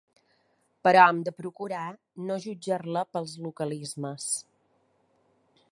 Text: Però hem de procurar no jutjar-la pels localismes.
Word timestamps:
Però 0.87 1.01
hem 1.09 1.19
de 1.27 1.33
procurar 1.41 1.83
no 2.29 2.39
jutjar-la 2.47 3.05
pels 3.17 3.35
localismes. 3.49 4.27